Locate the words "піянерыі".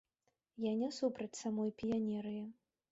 1.81-2.43